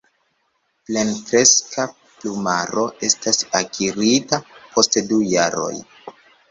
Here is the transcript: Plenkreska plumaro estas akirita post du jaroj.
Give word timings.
Plenkreska 0.89 1.85
plumaro 1.99 2.87
estas 3.09 3.41
akirita 3.63 4.45
post 4.57 5.03
du 5.13 5.25
jaroj. 5.37 5.75